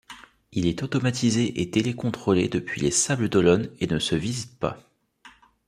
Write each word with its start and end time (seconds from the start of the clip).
Il 0.51 0.65
est 0.65 0.81
automatisé 0.81 1.61
et 1.61 1.69
télécontrôlé 1.69 2.47
depuis 2.49 2.81
Les 2.81 2.89
Sables-d'Olonne 2.89 3.69
et 3.79 3.85
ne 3.85 3.99
se 3.99 4.15
visite 4.15 4.57
pas. 4.57 4.79